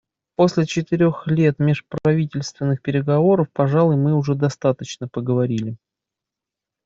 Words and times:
После 0.35 0.65
четырех 0.65 1.27
лет 1.27 1.59
межправительственных 1.59 2.81
переговоров, 2.81 3.49
пожалуй, 3.53 3.97
мы 3.97 4.15
уже 4.15 4.33
достаточно 4.33 5.07
поговорили. 5.07 5.77